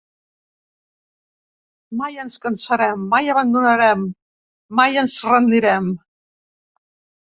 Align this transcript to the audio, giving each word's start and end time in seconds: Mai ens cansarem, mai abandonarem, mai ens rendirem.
Mai 1.99 2.17
ens 2.25 2.41
cansarem, 2.47 3.05
mai 3.13 3.31
abandonarem, 3.37 4.09
mai 4.83 5.01
ens 5.07 5.23
rendirem. 5.33 5.97